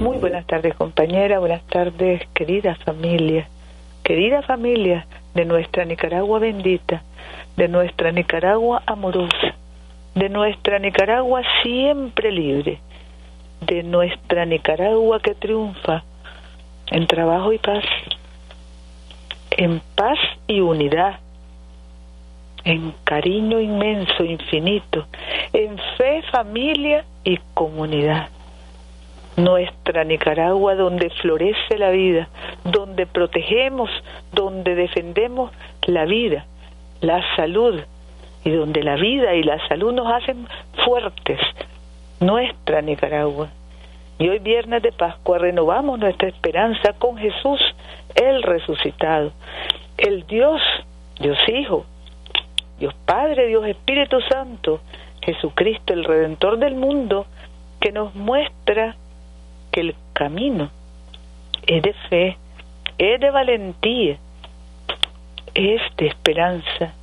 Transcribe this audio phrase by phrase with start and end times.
[0.00, 3.48] Muy buenas tardes compañera, buenas tardes querida familia,
[4.04, 7.02] querida familia de nuestra Nicaragua bendita,
[7.56, 9.56] de nuestra Nicaragua amorosa,
[10.14, 12.78] de nuestra Nicaragua siempre libre,
[13.60, 16.04] de nuestra Nicaragua que triunfa
[16.92, 17.84] en trabajo y paz,
[19.50, 21.18] en paz y unidad,
[22.62, 25.08] en cariño inmenso, infinito,
[25.52, 28.28] en fe, familia y comunidad
[29.38, 32.28] nuestra Nicaragua donde florece la vida,
[32.64, 33.88] donde protegemos,
[34.32, 35.52] donde defendemos
[35.86, 36.44] la vida,
[37.00, 37.80] la salud
[38.44, 40.46] y donde la vida y la salud nos hacen
[40.84, 41.38] fuertes,
[42.20, 43.48] nuestra Nicaragua.
[44.18, 47.60] Y hoy viernes de Pascua renovamos nuestra esperanza con Jesús,
[48.16, 49.30] el resucitado,
[49.96, 50.60] el Dios,
[51.20, 51.86] Dios Hijo,
[52.80, 54.80] Dios Padre, Dios Espíritu Santo,
[55.22, 57.26] Jesucristo, el Redentor del mundo,
[57.80, 58.96] que nos muestra
[59.70, 60.70] que el camino
[61.66, 62.36] es de fe,
[62.98, 64.16] es de valentía,
[65.54, 66.94] es de esperanza,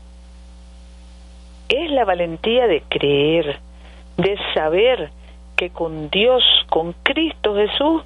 [1.69, 3.59] es la valentía de creer,
[4.17, 5.09] de saber
[5.55, 8.03] que con Dios, con Cristo Jesús,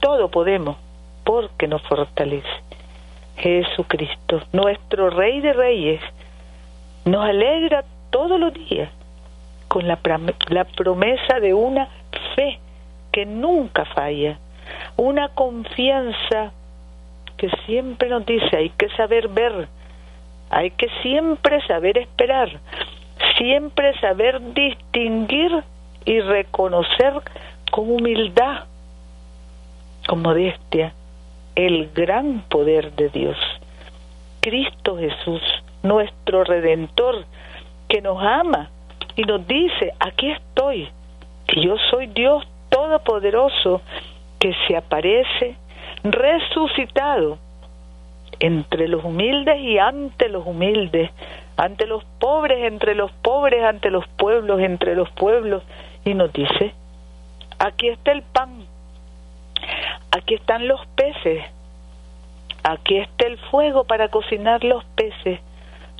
[0.00, 0.76] todo podemos,
[1.24, 2.48] porque nos fortalece.
[3.36, 6.00] Jesucristo, nuestro Rey de Reyes,
[7.04, 8.90] nos alegra todos los días
[9.68, 9.98] con la,
[10.48, 11.88] la promesa de una
[12.34, 12.58] fe
[13.18, 14.38] que nunca falla,
[14.96, 16.52] una confianza
[17.36, 19.66] que siempre nos dice hay que saber ver,
[20.50, 22.48] hay que siempre saber esperar,
[23.36, 25.50] siempre saber distinguir
[26.04, 27.12] y reconocer
[27.72, 28.66] con humildad,
[30.06, 30.92] con modestia,
[31.56, 33.36] el gran poder de Dios.
[34.40, 35.42] Cristo Jesús,
[35.82, 37.24] nuestro Redentor,
[37.88, 38.70] que nos ama
[39.16, 40.88] y nos dice, aquí estoy,
[41.48, 42.46] que yo soy Dios
[42.88, 43.82] Todopoderoso
[44.40, 45.56] que se aparece
[46.04, 47.36] resucitado
[48.40, 51.10] entre los humildes y ante los humildes,
[51.58, 55.62] ante los pobres, entre los pobres, ante los pueblos, entre los pueblos,
[56.06, 56.72] y nos dice,
[57.58, 58.64] aquí está el pan,
[60.10, 61.44] aquí están los peces,
[62.62, 65.40] aquí está el fuego para cocinar los peces,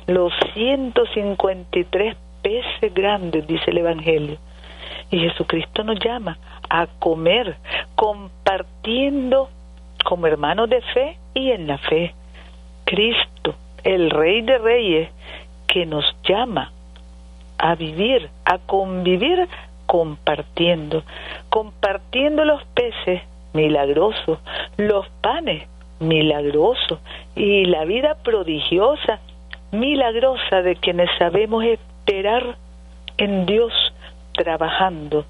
[0.07, 4.39] los 153 peces grandes, dice el Evangelio.
[5.11, 6.37] Y Jesucristo nos llama
[6.69, 7.55] a comer,
[7.95, 9.49] compartiendo
[10.05, 12.13] como hermanos de fe y en la fe.
[12.85, 15.09] Cristo, el Rey de Reyes,
[15.67, 16.71] que nos llama
[17.57, 19.47] a vivir, a convivir
[19.89, 21.03] compartiendo,
[21.49, 24.37] compartiendo los peces milagrosos,
[24.77, 25.67] los panes
[25.99, 26.99] milagrosos
[27.35, 29.19] y la vida prodigiosa,
[29.71, 32.55] milagrosa de quienes sabemos esperar
[33.17, 33.73] en Dios
[34.39, 35.25] trabajando,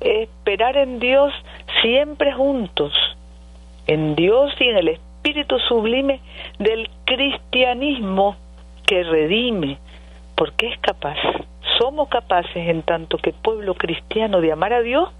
[0.00, 1.34] esperar en Dios
[1.82, 2.94] siempre juntos,
[3.86, 6.20] en Dios y en el espíritu sublime
[6.58, 8.36] del cristianismo
[8.86, 9.76] que redime,
[10.34, 11.18] porque es capaz,
[11.78, 15.10] somos capaces en tanto que pueblo cristiano de amar a Dios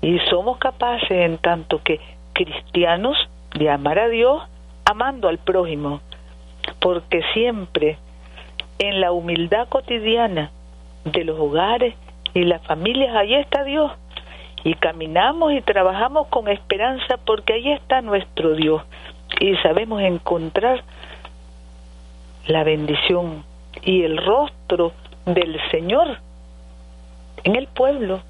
[0.00, 2.00] y somos capaces en tanto que
[2.32, 3.16] cristianos
[3.58, 4.42] de amar a Dios
[4.86, 6.00] amando al prójimo,
[6.80, 7.98] porque siempre
[8.78, 10.50] en la humildad cotidiana
[11.04, 11.94] de los hogares
[12.34, 13.92] y las familias, ahí está Dios.
[14.64, 18.82] Y caminamos y trabajamos con esperanza porque ahí está nuestro Dios.
[19.40, 20.82] Y sabemos encontrar
[22.46, 23.44] la bendición
[23.82, 24.92] y el rostro
[25.26, 26.18] del Señor
[27.44, 28.20] en el pueblo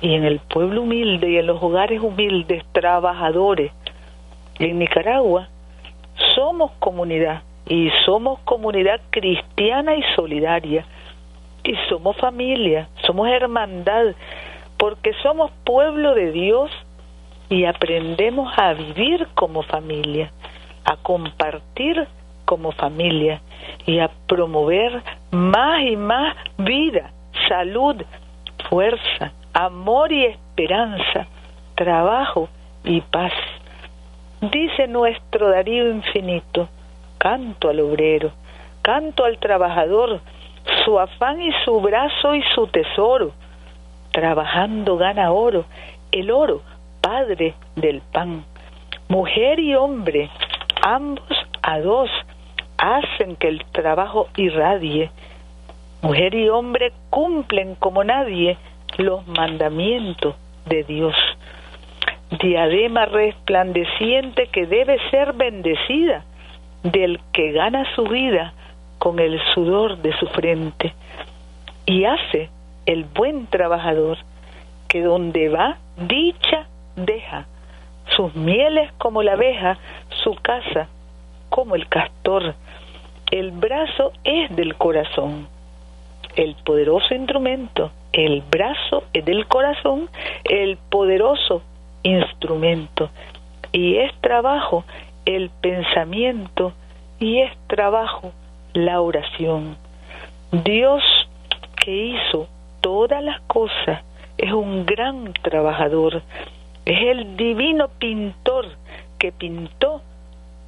[0.00, 3.72] y en el pueblo humilde y en los hogares humildes, trabajadores.
[4.58, 5.48] En Nicaragua
[6.34, 10.84] somos comunidad y somos comunidad cristiana y solidaria
[11.64, 14.14] y somos familia, somos hermandad,
[14.76, 16.70] porque somos pueblo de Dios
[17.48, 20.30] y aprendemos a vivir como familia,
[20.84, 22.06] a compartir
[22.44, 23.40] como familia
[23.86, 27.10] y a promover más y más vida,
[27.48, 27.96] salud,
[28.68, 31.26] fuerza, amor y esperanza,
[31.74, 32.48] trabajo
[32.84, 33.32] y paz.
[34.40, 36.68] Dice nuestro Darío infinito,
[37.18, 38.32] canto al obrero,
[38.82, 40.20] canto al trabajador,
[40.84, 43.32] su afán y su brazo y su tesoro.
[44.12, 45.64] Trabajando gana oro,
[46.12, 46.62] el oro,
[47.00, 48.44] padre del pan.
[49.08, 50.30] Mujer y hombre,
[50.82, 51.28] ambos
[51.62, 52.10] a dos,
[52.78, 55.10] hacen que el trabajo irradie.
[56.02, 58.56] Mujer y hombre cumplen como nadie
[58.98, 60.34] los mandamientos
[60.66, 61.14] de Dios.
[62.40, 66.24] Diadema resplandeciente que debe ser bendecida
[66.82, 68.52] del que gana su vida
[69.04, 70.94] con el sudor de su frente
[71.84, 72.48] y hace
[72.86, 74.16] el buen trabajador
[74.88, 77.44] que donde va dicha deja,
[78.16, 79.76] sus mieles como la abeja,
[80.22, 80.88] su casa
[81.50, 82.54] como el castor.
[83.30, 85.48] El brazo es del corazón,
[86.34, 87.90] el poderoso instrumento.
[88.10, 90.08] El brazo es del corazón,
[90.44, 91.60] el poderoso
[92.04, 93.10] instrumento.
[93.70, 94.84] Y es trabajo
[95.26, 96.72] el pensamiento
[97.18, 98.32] y es trabajo
[98.74, 99.76] la oración.
[100.52, 101.02] Dios
[101.76, 102.48] que hizo
[102.80, 104.02] todas las cosas
[104.36, 106.22] es un gran trabajador,
[106.84, 108.66] es el divino pintor
[109.18, 110.02] que pintó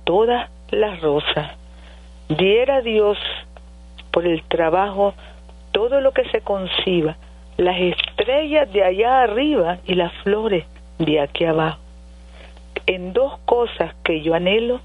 [0.05, 1.53] todas las rosas.
[2.29, 3.19] Diera Dios
[4.11, 5.15] por el trabajo
[5.73, 7.17] todo lo que se conciba,
[7.59, 10.65] las estrellas de allá arriba y las flores
[10.99, 11.79] de aquí abajo.
[12.87, 14.81] En dos cosas que yo anhelo,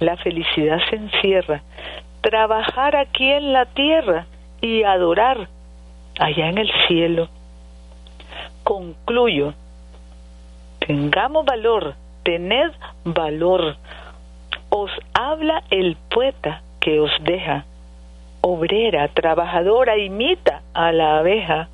[0.00, 1.62] la felicidad se encierra.
[2.20, 4.26] Trabajar aquí en la tierra
[4.60, 5.48] y adorar
[6.18, 7.28] allá en el cielo.
[8.64, 9.54] Concluyo,
[10.80, 11.94] tengamos valor,
[12.24, 12.72] tened
[13.04, 13.76] valor.
[14.70, 17.64] Os habla el poeta que os deja.
[18.40, 21.68] Obrera, trabajadora, imita a la abeja.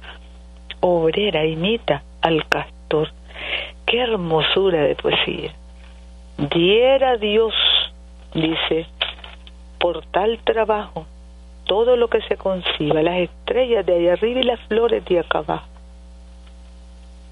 [0.81, 3.11] Obrera, imita al castor.
[3.87, 5.53] Qué hermosura de poesía.
[6.39, 7.55] Diera Dios,
[8.35, 8.87] dice,
[9.85, 11.05] por tal trabajo,
[11.67, 15.41] todo lo que se conciba, las estrellas de allá arriba y las flores de acá
[15.41, 15.67] abajo.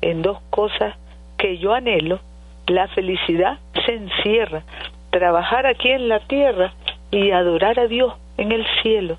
[0.03, 0.95] En dos cosas
[1.39, 2.21] que yo anhelo,
[2.67, 4.65] la felicidad se encierra,
[5.09, 6.75] trabajar aquí en la tierra
[7.11, 9.17] y adorar a Dios en el cielo.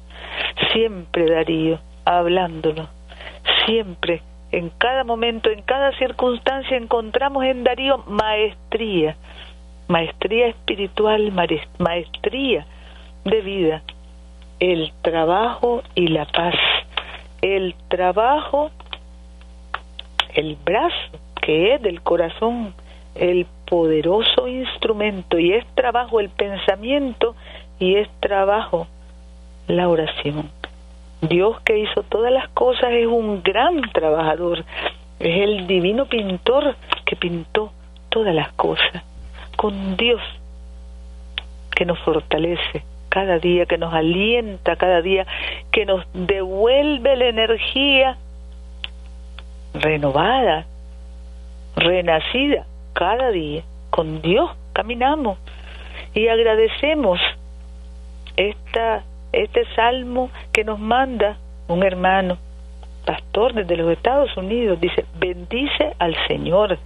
[0.71, 2.87] Siempre Darío, hablándonos,
[3.65, 4.21] siempre,
[4.51, 9.15] en cada momento, en cada circunstancia, encontramos en Darío maestría,
[9.87, 11.31] maestría espiritual,
[11.79, 12.67] maestría
[13.25, 13.83] de vida
[14.59, 16.55] el trabajo y la paz.
[17.41, 18.71] El trabajo,
[20.35, 22.73] el brazo que es del corazón,
[23.15, 27.35] el poderoso instrumento y es trabajo el pensamiento
[27.77, 28.87] y es trabajo
[29.67, 30.49] la oración.
[31.21, 34.63] Dios que hizo todas las cosas es un gran trabajador,
[35.19, 37.73] es el divino pintor que pintó
[38.07, 39.03] todas las cosas.
[39.57, 40.21] Con Dios
[41.75, 45.27] que nos fortalece, cada día, que nos alienta cada día,
[45.71, 48.17] que nos devuelve la energía
[49.75, 50.65] renovada,
[51.75, 53.61] renacida cada día.
[53.91, 55.37] Con Dios caminamos
[56.15, 57.19] y agradecemos
[58.35, 61.37] esta, este salmo que nos manda
[61.67, 62.39] un hermano,
[63.05, 66.79] pastor desde los Estados Unidos, dice, bendice al Señor,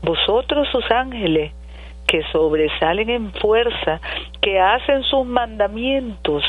[0.00, 1.52] vosotros sus ángeles,
[2.08, 4.00] que sobresalen en fuerza,
[4.40, 6.42] que hacen sus mandamientos,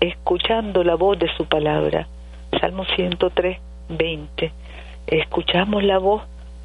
[0.00, 2.08] escuchando la voz de su palabra.
[2.60, 3.58] Salmo 103,
[3.90, 4.52] 20.
[5.06, 6.22] Escuchamos la voz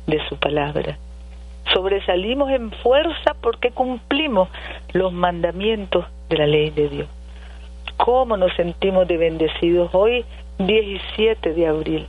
[0.08, 0.98] de su palabra.
[1.74, 4.48] Sobresalimos en fuerza porque cumplimos
[4.94, 7.10] los mandamientos de la ley de Dios.
[7.98, 10.24] ¿Cómo nos sentimos de bendecidos hoy,
[10.60, 12.08] 17 de abril?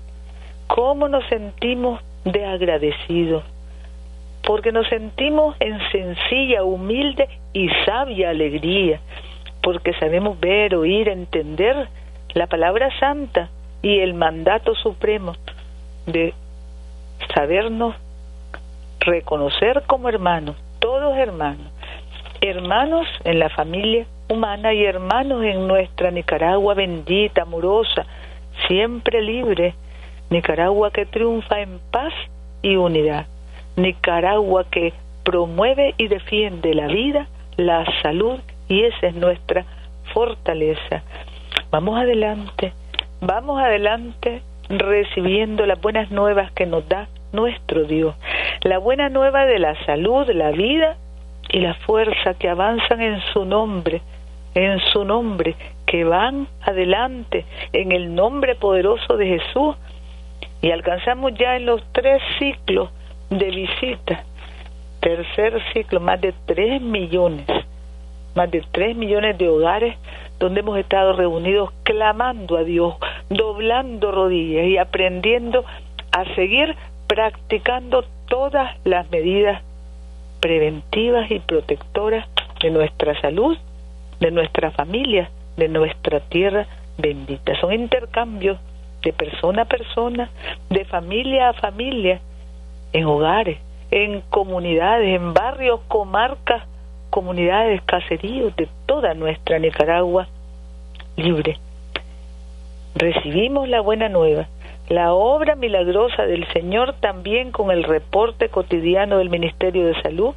[0.69, 3.43] ¿Cómo nos sentimos de agradecidos?
[4.47, 9.01] Porque nos sentimos en sencilla, humilde y sabia alegría,
[9.61, 11.89] porque sabemos ver, oír, entender
[12.33, 13.51] la palabra santa
[13.83, 15.35] y el mandato supremo
[16.07, 16.33] de
[17.35, 17.97] sabernos
[19.01, 21.67] reconocer como hermanos, todos hermanos,
[22.41, 28.07] hermanos en la familia humana y hermanos en nuestra Nicaragua bendita, amorosa,
[28.69, 29.75] siempre libre,
[30.31, 32.13] Nicaragua que triunfa en paz
[32.63, 33.27] y unidad.
[33.77, 34.93] Nicaragua que
[35.25, 39.65] promueve y defiende la vida, la salud y esa es nuestra
[40.15, 41.03] fortaleza.
[41.71, 42.73] Vamos adelante,
[43.21, 48.15] vamos adelante recibiendo las buenas nuevas que nos da nuestro Dios.
[48.63, 50.97] La buena nueva de la salud, la vida
[51.51, 54.01] y la fuerza que avanzan en su nombre,
[54.55, 55.55] en su nombre,
[55.87, 59.77] que van adelante en el nombre poderoso de Jesús.
[60.63, 62.91] Y alcanzamos ya en los tres ciclos
[63.31, 64.25] de visita.
[65.01, 67.47] Tercer ciclo, más de 3 millones,
[68.35, 69.97] más de 3 millones de hogares
[70.39, 72.95] donde hemos estado reunidos clamando a Dios,
[73.31, 75.65] doblando rodillas y aprendiendo
[76.13, 76.75] a seguir
[77.07, 79.63] practicando todas las medidas
[80.41, 82.27] preventivas y protectoras
[82.61, 83.57] de nuestra salud,
[84.21, 86.67] de nuestra familia, de nuestra tierra
[86.99, 87.59] bendita.
[87.61, 88.59] Son intercambios
[89.03, 90.31] de persona a persona,
[90.71, 92.21] de familia a familia,
[92.93, 93.59] en hogares,
[93.91, 96.65] en comunidades, en barrios, comarcas,
[97.11, 100.29] comunidades, caseríos de toda nuestra Nicaragua
[101.17, 101.59] libre.
[102.95, 104.49] Recibimos la buena nueva,
[104.89, 110.35] la obra milagrosa del Señor también con el reporte cotidiano del Ministerio de Salud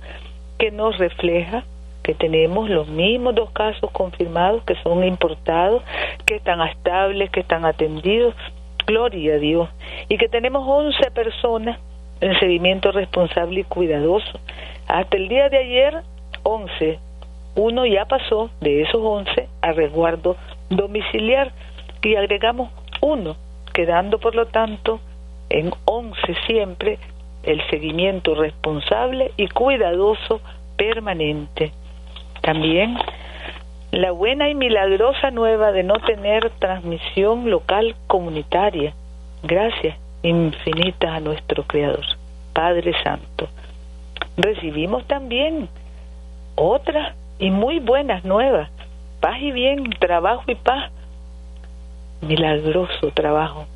[0.57, 1.63] que nos refleja
[2.03, 5.83] que tenemos los mismos dos casos confirmados que son importados,
[6.25, 8.33] que están estables, que están atendidos,
[8.87, 9.69] gloria a Dios,
[10.07, 11.79] y que tenemos 11 personas
[12.21, 14.39] en seguimiento responsable y cuidadoso.
[14.87, 16.03] Hasta el día de ayer,
[16.43, 16.99] 11.
[17.55, 20.35] Uno ya pasó de esos 11 a resguardo
[20.69, 21.51] domiciliar
[22.01, 22.69] y agregamos
[23.01, 23.35] uno,
[23.73, 24.99] quedando por lo tanto
[25.49, 26.99] en 11 siempre
[27.43, 30.41] el seguimiento responsable y cuidadoso
[30.77, 31.71] permanente.
[32.41, 32.97] También
[33.91, 38.93] la buena y milagrosa nueva de no tener transmisión local comunitaria.
[39.43, 42.05] Gracias infinitas a nuestro Creador,
[42.53, 43.47] Padre Santo.
[44.37, 45.67] Recibimos también
[46.55, 48.69] otras y muy buenas nuevas.
[49.21, 50.91] Paz y bien, trabajo y paz.
[52.21, 53.67] Milagroso trabajo.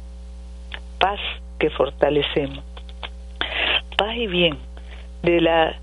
[0.99, 1.19] Paz
[1.59, 2.63] que fortalecemos.
[3.97, 4.57] Paz y bien
[5.21, 5.75] de la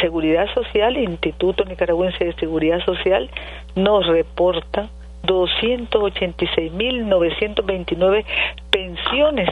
[0.00, 3.28] Seguridad Social, Instituto Nicaragüense de Seguridad Social,
[3.74, 4.88] nos reporta
[5.24, 8.24] 286.929
[8.70, 9.48] pensiones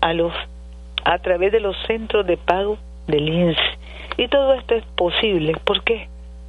[0.00, 0.32] a los
[1.02, 3.60] a través de los centros de pago del INSE.
[4.16, 5.54] Y todo esto es posible.
[5.64, 6.06] ¿Por qué?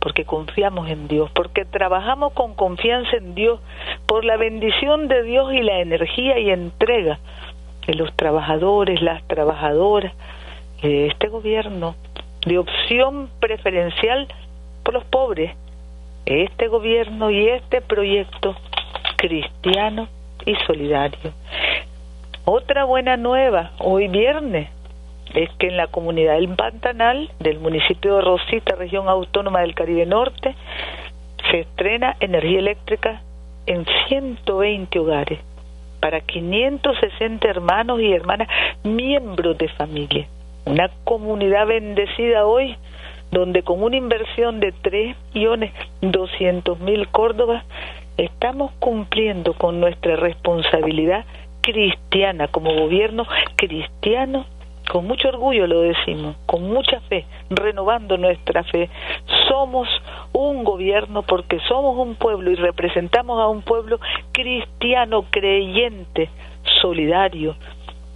[0.08, 3.60] Porque confiamos en Dios, porque trabajamos con confianza en Dios,
[4.06, 7.20] por la bendición de Dios y la energía y entrega
[7.86, 10.14] de los trabajadores, las trabajadoras,
[10.82, 11.96] de este gobierno,
[12.46, 14.30] de opción preferencial
[14.84, 15.54] por los pobres,
[16.26, 18.56] este gobierno y este proyecto
[19.18, 20.08] cristiano
[20.46, 21.34] y solidario.
[22.46, 24.70] Otra buena nueva, hoy viernes,
[25.34, 30.06] es que en la comunidad del Pantanal, del municipio de Rosita, región autónoma del Caribe
[30.06, 30.56] Norte,
[31.50, 33.22] se estrena energía eléctrica
[33.66, 35.40] en 120 hogares
[36.00, 38.48] para 560 hermanos y hermanas
[38.84, 40.28] miembros de familia.
[40.66, 42.76] Una comunidad bendecida hoy
[43.32, 47.64] donde con una inversión de 3 millones 200 mil Córdobas
[48.18, 51.26] estamos cumpliendo con nuestra responsabilidad
[51.62, 54.46] cristiana como gobierno cristiano
[54.92, 58.90] con mucho orgullo lo decimos, con mucha fe, renovando nuestra fe.
[59.48, 59.88] Somos
[60.34, 64.00] un gobierno porque somos un pueblo y representamos a un pueblo
[64.32, 66.30] cristiano, creyente,
[66.82, 67.56] solidario.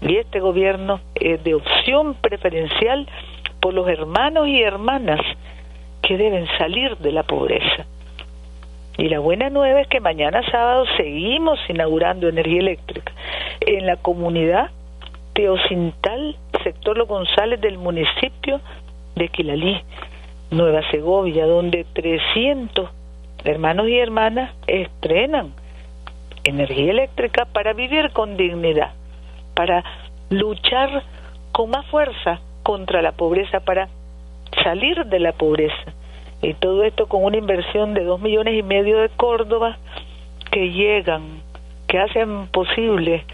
[0.01, 3.08] Y este gobierno es de opción preferencial
[3.60, 5.20] por los hermanos y hermanas
[6.01, 7.86] que deben salir de la pobreza.
[8.98, 13.13] Y la buena nueva es que mañana sábado seguimos inaugurando energía eléctrica
[13.62, 14.70] en la comunidad
[15.34, 18.62] Teocintal, sector Los González del municipio
[19.15, 19.82] de Quilalí,
[20.51, 22.89] Nueva Segovia, donde 300
[23.44, 25.53] hermanos y hermanas estrenan
[26.44, 28.91] energía eléctrica para vivir con dignidad,
[29.56, 29.84] para
[30.30, 31.03] luchar
[31.51, 33.89] con más fuerza contra la pobreza, para
[34.63, 35.94] salir de la pobreza.
[36.41, 39.77] Y todo esto con una inversión de dos millones y medio de Córdoba
[40.51, 41.41] que llegan,
[41.88, 43.25] que hacen posible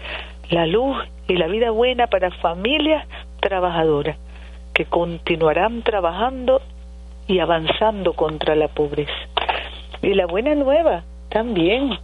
[0.50, 0.96] la luz
[1.28, 3.06] y la vida buena para familias
[3.40, 4.16] trabajadoras
[4.74, 6.62] que continuarán trabajando
[7.26, 9.12] y avanzando contra la pobreza.
[10.02, 11.98] Y la buena nueva también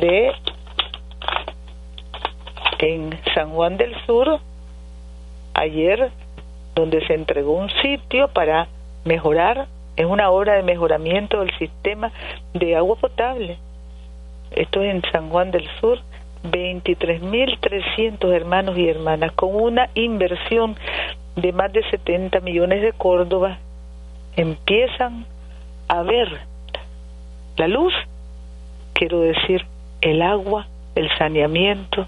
[0.00, 0.32] de
[2.78, 4.38] en San Juan del Sur,
[5.54, 6.10] ayer,
[6.74, 8.68] donde se entregó un sitio para
[9.04, 12.12] mejorar, es una obra de mejoramiento del sistema
[12.52, 13.58] de agua potable.
[14.50, 16.00] Esto es en San Juan del Sur,
[16.50, 20.76] 23.300 hermanos y hermanas, con una inversión
[21.36, 23.58] de más de 70 millones de Córdoba,
[24.36, 25.26] empiezan
[25.88, 26.28] a ver
[27.56, 27.92] la luz,
[28.92, 29.64] quiero decir,
[30.00, 32.06] el agua, el saneamiento,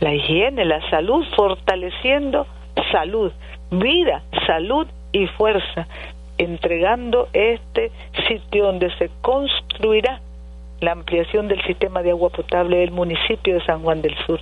[0.00, 2.46] la higiene, la salud, fortaleciendo
[2.92, 3.32] salud,
[3.70, 5.86] vida, salud y fuerza,
[6.38, 7.90] entregando este
[8.28, 10.20] sitio donde se construirá
[10.80, 14.40] la ampliación del sistema de agua potable del municipio de San Juan del Sur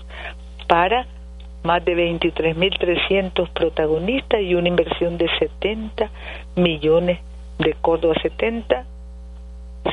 [0.67, 1.07] para
[1.63, 6.11] más de 23.300 protagonistas y una inversión de 70
[6.57, 7.21] millones
[7.59, 8.85] de Córdoba, 70,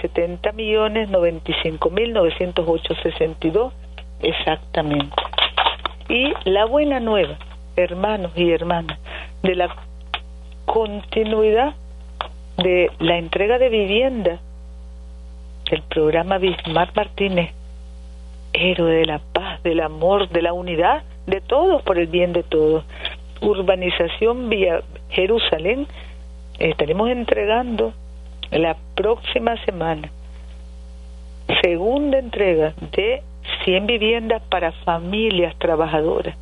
[0.01, 3.73] 70 millones 95 mil 908
[4.21, 5.15] exactamente.
[6.09, 7.37] Y la buena nueva,
[7.75, 8.99] hermanos y hermanas,
[9.43, 9.73] de la
[10.65, 11.75] continuidad
[12.57, 14.39] de la entrega de vivienda
[15.71, 17.49] del programa Bismarck Martínez,
[18.51, 22.43] héroe de la paz, del amor, de la unidad, de todos por el bien de
[22.43, 22.83] todos.
[23.39, 25.87] Urbanización vía Jerusalén,
[26.59, 27.93] estaremos entregando
[28.51, 30.11] la próxima semana
[31.61, 33.21] segunda entrega de
[33.63, 36.35] 100 viviendas para familias trabajadoras,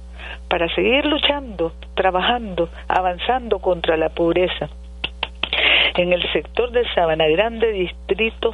[0.50, 4.69] para seguir luchando, trabajando, avanzando contra la pobreza
[5.95, 8.53] en el sector de Sabana Grande, Distrito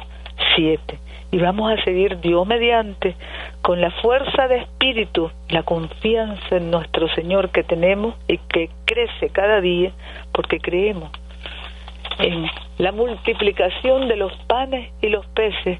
[0.56, 0.98] 7.
[1.30, 3.14] Y vamos a seguir Dios mediante
[3.62, 9.28] con la fuerza de espíritu, la confianza en nuestro Señor que tenemos y que crece
[9.30, 9.92] cada día
[10.32, 11.10] porque creemos
[12.18, 12.46] en
[12.78, 15.78] la multiplicación de los panes y los peces,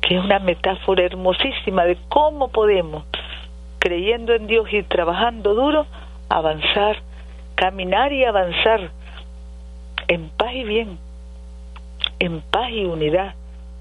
[0.00, 3.04] que es una metáfora hermosísima de cómo podemos,
[3.78, 5.86] creyendo en Dios y trabajando duro,
[6.28, 6.96] avanzar,
[7.54, 8.90] caminar y avanzar
[10.08, 10.98] en paz y bien,
[12.18, 13.34] en paz y unidad,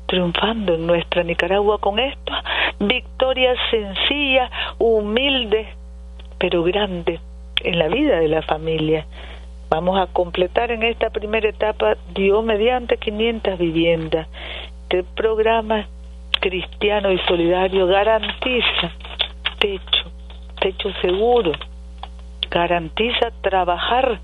[0.05, 2.33] triunfando en nuestra Nicaragua con esto,
[2.79, 5.67] victorias sencillas, humildes,
[6.37, 7.19] pero grandes
[7.63, 9.05] en la vida de la familia.
[9.69, 14.27] Vamos a completar en esta primera etapa, Dios mediante 500 viviendas.
[14.83, 15.87] Este programa
[16.39, 18.91] cristiano y solidario garantiza
[19.59, 20.11] techo,
[20.61, 21.53] techo seguro,
[22.51, 24.19] garantiza trabajar,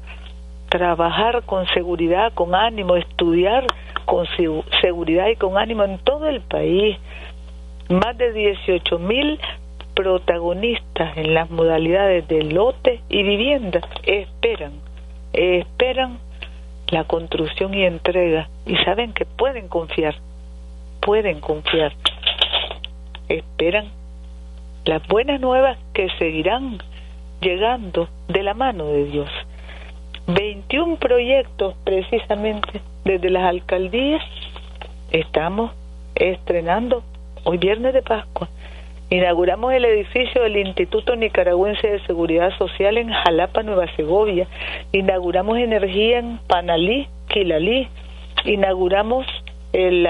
[0.71, 3.67] trabajar con seguridad, con ánimo, estudiar
[4.05, 4.25] con
[4.81, 6.97] seguridad y con ánimo en todo el país.
[7.89, 9.37] Más de 18 mil
[9.93, 14.71] protagonistas en las modalidades de lote y vivienda esperan
[15.33, 16.19] esperan
[16.87, 20.15] la construcción y entrega y saben que pueden confiar,
[21.01, 21.93] pueden confiar.
[23.27, 23.87] Esperan
[24.85, 26.79] las buenas nuevas que seguirán
[27.41, 29.29] llegando de la mano de Dios.
[30.33, 34.21] 21 proyectos precisamente desde las alcaldías
[35.11, 35.71] estamos
[36.15, 37.03] estrenando
[37.43, 38.49] hoy viernes de Pascua
[39.11, 44.47] Inauguramos el edificio del Instituto Nicaragüense de Seguridad Social en Jalapa, Nueva Segovia.
[44.93, 47.89] Inauguramos energía en Panalí, Quilalí.
[48.45, 49.27] Inauguramos
[49.73, 50.07] el,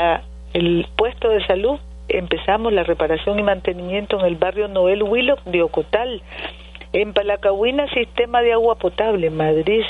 [0.53, 1.79] el puesto de salud.
[2.09, 6.21] Empezamos la reparación y mantenimiento en el barrio Noel Willock de Ocotal.
[6.93, 9.81] En Palacahuina, sistema de agua potable Madrid.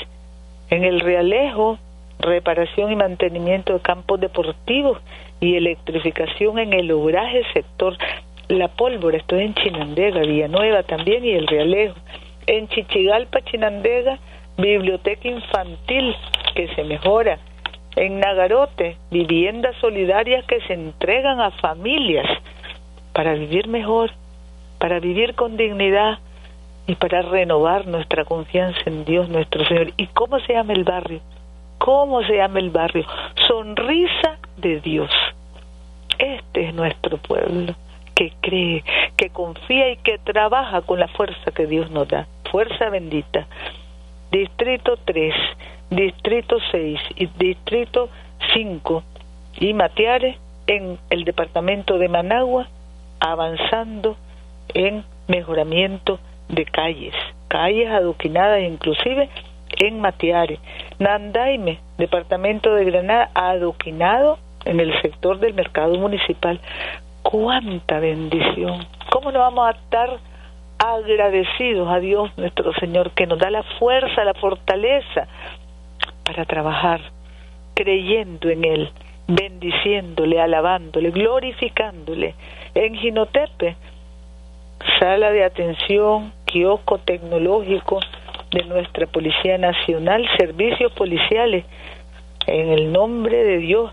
[0.72, 1.78] En el Realejo,
[2.18, 4.98] reparación y mantenimiento de campos deportivos
[5.38, 7.94] y electrificación en el obraje sector
[8.48, 11.94] la Pólvora, estoy en Chinandega, Villanueva también y el Realejo.
[12.46, 14.18] En Chichigalpa, Chinandega,
[14.56, 16.16] biblioteca infantil
[16.54, 17.38] que se mejora.
[17.94, 22.26] En Nagarote, viviendas solidarias que se entregan a familias
[23.12, 24.10] para vivir mejor,
[24.78, 26.18] para vivir con dignidad
[26.86, 29.92] y para renovar nuestra confianza en Dios nuestro Señor.
[29.96, 31.20] ¿Y cómo se llama el barrio?
[31.78, 33.06] ¿Cómo se llama el barrio?
[33.48, 35.10] Sonrisa de Dios.
[36.18, 37.74] Este es nuestro pueblo
[38.14, 38.84] que cree,
[39.16, 42.26] que confía y que trabaja con la fuerza que Dios nos da.
[42.50, 43.46] Fuerza bendita.
[44.30, 45.34] Distrito 3,
[45.90, 48.08] Distrito 6 y Distrito
[48.54, 49.02] 5
[49.60, 52.68] y Matiare en el departamento de Managua
[53.20, 54.16] avanzando
[54.74, 56.18] en mejoramiento
[56.48, 57.14] de calles,
[57.48, 59.28] calles adoquinadas inclusive
[59.78, 60.58] en Matiare.
[60.98, 66.60] Nandaime, departamento de Granada, adoquinado en el sector del mercado municipal
[67.22, 68.86] cuánta bendición.
[69.10, 70.18] ¿Cómo no vamos a estar
[70.78, 75.28] agradecidos a Dios nuestro Señor que nos da la fuerza, la fortaleza
[76.24, 77.00] para trabajar
[77.74, 78.90] creyendo en Él,
[79.28, 82.34] bendiciéndole, alabándole, glorificándole.
[82.74, 83.76] En Ginotepe,
[84.98, 88.00] sala de atención, kiosco tecnológico
[88.50, 91.64] de nuestra Policía Nacional, servicios policiales,
[92.46, 93.92] en el nombre de Dios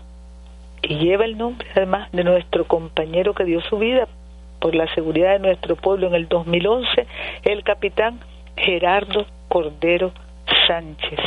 [0.82, 4.08] y lleva el nombre además de nuestro compañero que dio su vida
[4.60, 7.06] por la seguridad de nuestro pueblo en el 2011,
[7.44, 8.20] el capitán
[8.56, 10.12] Gerardo Cordero
[10.66, 11.18] Sánchez.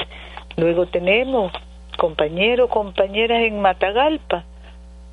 [0.57, 1.51] Luego tenemos
[1.97, 4.43] compañeros, compañeras en Matagalpa,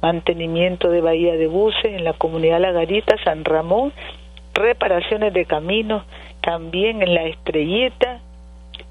[0.02, 3.92] mantenimiento de bahía de buses en la comunidad La Garita, San Ramón,
[4.60, 6.04] reparaciones de caminos
[6.42, 8.20] también en La Estrellita,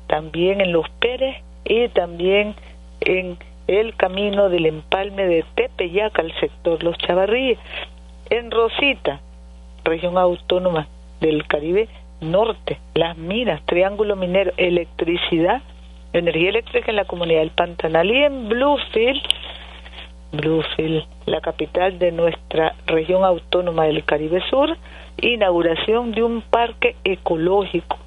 [0.08, 2.56] también en Los Pérez y también
[3.02, 7.60] en el camino del empalme de Tepeyac al sector Los Chavarríes.
[8.30, 9.22] En Rosita,
[9.84, 10.88] región autónoma
[11.22, 11.88] del Caribe
[12.22, 15.62] Norte, las minas, triángulo minero, electricidad,
[16.14, 19.22] energía eléctrica en la comunidad del Pantanal y en Bluefield,
[20.32, 24.78] Bluefield, la capital de nuestra región autónoma del Caribe Sur,
[25.22, 27.98] inauguración de un parque ecológico,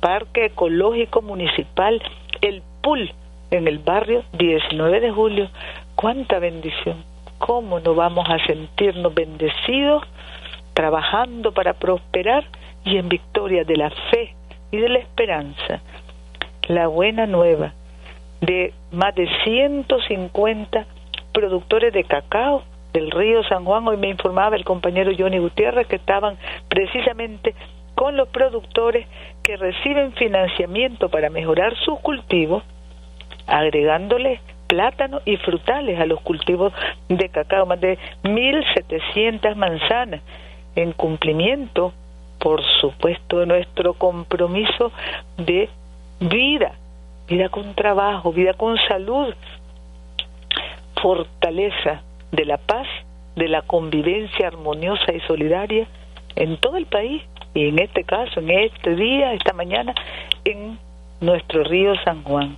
[0.00, 2.02] parque ecológico municipal,
[2.40, 3.12] el PUL,
[3.50, 5.48] en el barrio 19 de julio.
[5.94, 7.04] Cuánta bendición,
[7.38, 10.04] ¿cómo no vamos a sentirnos bendecidos
[10.72, 12.44] trabajando para prosperar
[12.84, 14.34] y en victoria de la fe
[14.70, 15.80] y de la esperanza?
[16.68, 17.74] La buena nueva
[18.40, 20.86] de más de 150
[21.32, 23.86] productores de cacao del río San Juan.
[23.88, 26.36] Hoy me informaba el compañero Johnny Gutiérrez que estaban
[26.68, 27.54] precisamente
[27.94, 29.06] con los productores
[29.42, 32.62] que reciben financiamiento para mejorar sus cultivos,
[33.46, 36.72] agregándole plátanos y frutales a los cultivos
[37.08, 40.22] de cacao, más de 1.700 manzanas,
[40.74, 41.92] en cumplimiento,
[42.38, 44.90] por supuesto, de nuestro compromiso
[45.36, 45.68] de
[46.20, 46.72] vida,
[47.28, 49.34] vida con trabajo, vida con salud,
[51.02, 52.86] fortaleza de la paz,
[53.36, 55.86] de la convivencia armoniosa y solidaria
[56.36, 57.22] en todo el país
[57.54, 59.94] y en este caso, en este día, esta mañana,
[60.44, 60.78] en
[61.20, 62.56] nuestro río San Juan.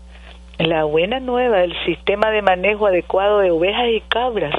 [0.59, 4.55] La buena nueva del sistema de manejo adecuado de ovejas y cabras,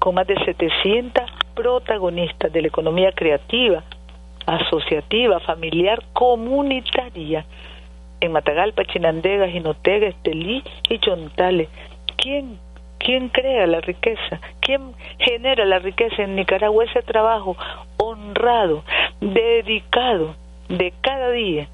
[0.00, 1.22] con más de 700
[1.54, 3.84] protagonistas de la economía creativa,
[4.46, 7.44] asociativa, familiar, comunitaria,
[8.20, 11.68] en Matagalpa, Chinandega, Jinotega, Estelí y Chontales.
[12.16, 12.58] ¿Quién
[12.98, 14.40] ¿Quién crea la riqueza?
[14.60, 16.84] ¿Quién genera la riqueza en Nicaragua?
[16.84, 17.56] Ese trabajo
[17.96, 18.84] honrado,
[19.20, 20.34] dedicado
[20.68, 21.68] de cada día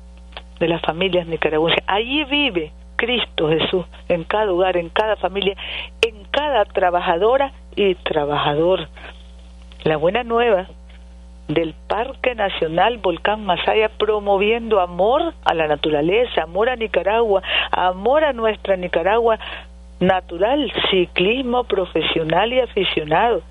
[0.60, 1.82] de las familias nicaragüenses.
[1.87, 5.56] Allí vive Cristo Jesús, en cada hogar, en cada familia,
[6.00, 8.88] en cada trabajadora y trabajador.
[9.82, 10.68] La buena nueva
[11.48, 18.32] del Parque Nacional Volcán Masaya promoviendo amor a la naturaleza, amor a Nicaragua, amor a
[18.32, 19.38] nuestra Nicaragua
[20.00, 23.42] natural, ciclismo profesional y aficionado,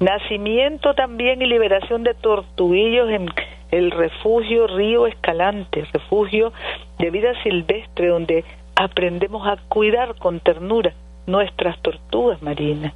[0.00, 3.28] nacimiento también y liberación de tortuguillos en
[3.70, 6.52] el refugio Río Escalante, refugio
[6.98, 8.44] de vida silvestre donde
[8.76, 10.92] aprendemos a cuidar con ternura
[11.26, 12.94] nuestras tortugas marinas.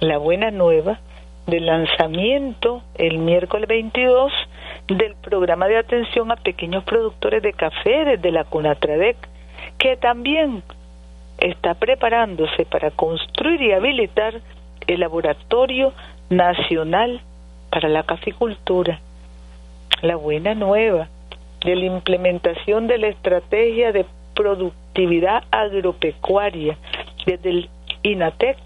[0.00, 1.00] La buena nueva
[1.46, 4.32] del lanzamiento el miércoles 22
[4.86, 9.16] del programa de atención a pequeños productores de café desde la Cunatradec,
[9.78, 10.62] que también
[11.38, 14.40] está preparándose para construir y habilitar
[14.86, 15.92] el Laboratorio
[16.30, 17.20] Nacional
[17.70, 19.00] para la Caficultura.
[20.02, 21.08] La buena nueva
[21.64, 26.76] de la implementación de la estrategia de productividad agropecuaria
[27.26, 27.70] desde el
[28.02, 28.56] INATEC,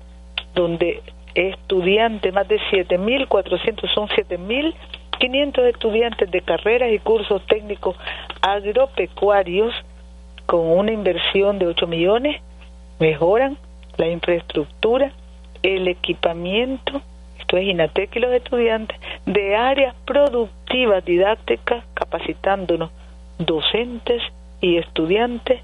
[0.54, 1.02] donde
[1.35, 7.96] estudiantes, más de 7.400, son 7.500 estudiantes de carreras y cursos técnicos
[8.42, 9.74] agropecuarios
[10.46, 12.42] con una inversión de 8 millones
[13.02, 13.58] mejoran
[13.96, 15.10] la infraestructura,
[15.64, 17.02] el equipamiento,
[17.40, 22.92] esto es INATEC y los estudiantes, de áreas productivas didácticas, capacitándonos
[23.38, 24.22] docentes
[24.60, 25.60] y estudiantes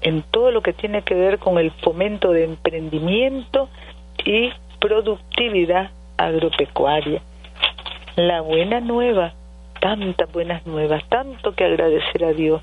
[0.00, 3.68] en todo lo que tiene que ver con el fomento de emprendimiento
[4.24, 7.22] y productividad agropecuaria.
[8.16, 9.32] La buena nueva,
[9.80, 12.62] tantas buenas nuevas, tanto que agradecer a Dios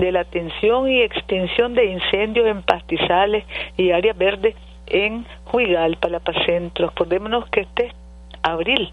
[0.00, 3.44] de la atención y extinción de incendios en pastizales
[3.76, 6.88] y áreas verdes en Huigalpa, La Pacentro.
[6.88, 7.94] Acordémonos que este es
[8.42, 8.92] abril,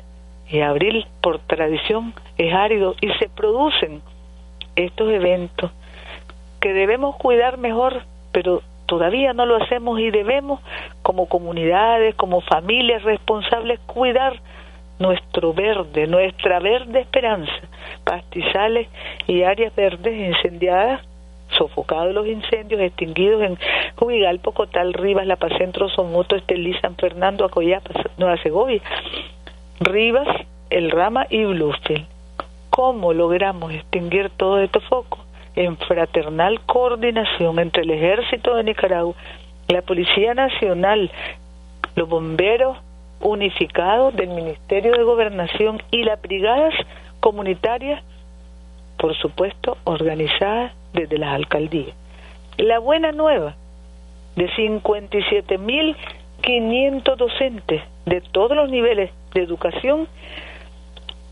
[0.49, 4.01] y abril por tradición es árido y se producen
[4.75, 5.71] estos eventos
[6.61, 10.61] que debemos cuidar mejor, pero todavía no lo hacemos y debemos
[11.01, 14.39] como comunidades, como familias responsables cuidar
[14.99, 17.53] nuestro verde, nuestra verde esperanza,
[18.03, 18.87] pastizales
[19.27, 21.01] y áreas verdes incendiadas,
[21.57, 23.57] sofocados los incendios, extinguidos en
[23.95, 28.81] Jubigalpo, Cotal, Rivas, La Paz Centro, Somoto, Estelí, San Fernando, Acoyapa, Nueva Segovia,
[29.79, 30.27] Rivas,
[30.69, 32.05] El Rama y Bluefield.
[32.69, 35.19] ¿Cómo logramos extinguir todos estos focos?
[35.55, 39.15] En fraternal coordinación entre el Ejército de Nicaragua,
[39.69, 41.09] la Policía Nacional,
[41.95, 42.77] los bomberos
[43.21, 46.73] unificados del Ministerio de Gobernación y las brigadas
[47.19, 48.01] comunitarias,
[48.97, 51.93] por supuesto, organizadas desde las alcaldías.
[52.57, 53.57] La buena nueva
[54.35, 60.07] de 57.500 docentes de todos los niveles de educación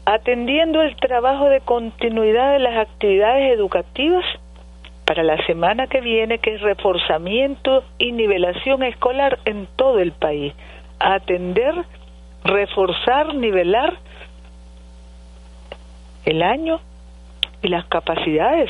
[0.06, 4.26] atendiendo el trabajo de continuidad de las actividades educativas
[5.06, 10.54] para la semana que viene, que es reforzamiento y nivelación escolar en todo el país
[11.00, 11.74] atender,
[12.44, 13.94] reforzar, nivelar
[16.26, 16.80] el año
[17.62, 18.70] y las capacidades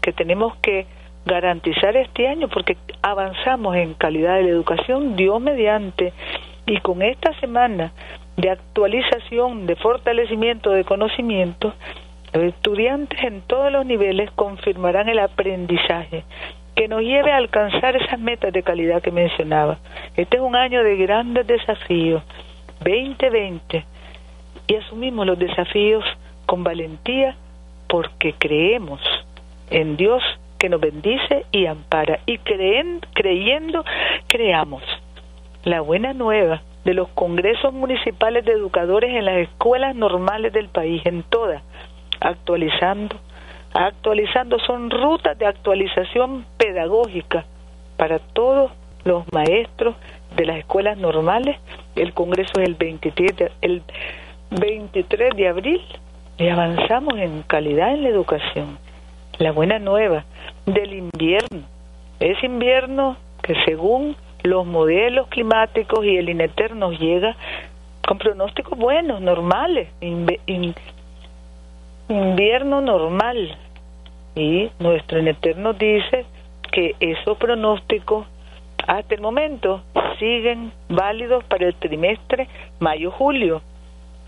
[0.00, 0.86] que tenemos que
[1.24, 6.12] garantizar este año porque avanzamos en calidad de la educación, Dios mediante,
[6.66, 7.92] y con esta semana
[8.36, 11.74] de actualización, de fortalecimiento de conocimiento,
[12.32, 16.24] los estudiantes en todos los niveles confirmarán el aprendizaje
[16.78, 19.78] que nos lleve a alcanzar esas metas de calidad que mencionaba.
[20.16, 22.22] Este es un año de grandes desafíos
[22.84, 23.84] 2020
[24.68, 26.04] y asumimos los desafíos
[26.46, 27.34] con valentía
[27.88, 29.00] porque creemos
[29.70, 30.22] en Dios
[30.60, 33.84] que nos bendice y ampara y creen, creyendo
[34.28, 34.84] creamos
[35.64, 41.02] la buena nueva de los congresos municipales de educadores en las escuelas normales del país,
[41.06, 41.60] en todas,
[42.20, 43.16] actualizando,
[43.74, 47.44] actualizando, son rutas de actualización pedagógica
[47.96, 48.72] para todos
[49.04, 49.94] los maestros
[50.36, 51.56] de las escuelas normales.
[51.96, 53.82] El congreso es el 23 de, el
[54.50, 55.80] 23 de abril
[56.38, 58.78] y avanzamos en calidad en la educación.
[59.38, 60.24] La buena nueva
[60.66, 61.66] del invierno.
[62.20, 67.36] Es invierno que según los modelos climáticos y el INETER nos llega
[68.06, 69.88] con pronósticos buenos, normales,
[72.08, 73.56] invierno normal.
[74.34, 76.24] Y nuestro INETER nos dice
[76.72, 78.26] que esos pronósticos
[78.86, 79.82] hasta el momento
[80.18, 83.62] siguen válidos para el trimestre mayo-julio.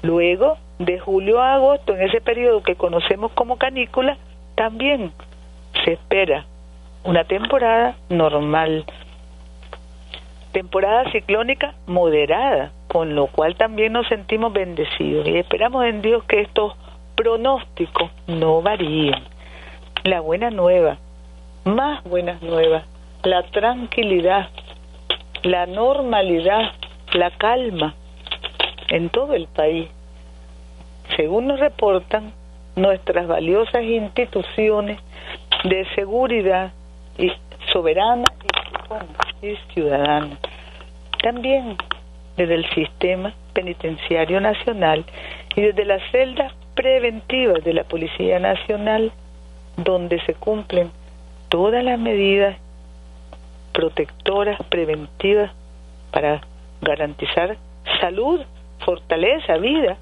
[0.02, 4.16] Luego, de julio a agosto, en ese periodo que conocemos como canícula,
[4.54, 5.12] también
[5.84, 6.46] se espera
[7.04, 8.84] una temporada normal
[10.52, 16.40] temporada ciclónica moderada, con lo cual también nos sentimos bendecidos y esperamos en Dios que
[16.40, 16.74] estos
[17.20, 19.22] pronósticos no varíen.
[20.04, 20.96] La buena nueva,
[21.64, 22.84] más buenas nuevas,
[23.24, 24.48] la tranquilidad,
[25.42, 26.72] la normalidad,
[27.12, 27.94] la calma
[28.88, 29.90] en todo el país.
[31.14, 32.32] Según nos reportan
[32.74, 34.98] nuestras valiosas instituciones
[35.64, 36.72] de seguridad
[37.18, 37.30] y
[37.70, 38.24] soberana
[39.42, 40.38] y ciudadana.
[41.22, 41.76] También
[42.38, 45.04] desde el sistema penitenciario nacional
[45.54, 49.12] y desde las celdas preventivas de la Policía Nacional,
[49.76, 50.90] donde se cumplen
[51.50, 52.56] todas las medidas
[53.74, 55.50] protectoras, preventivas,
[56.10, 56.40] para
[56.80, 57.58] garantizar
[58.00, 58.40] salud,
[58.82, 59.98] fortaleza, vida,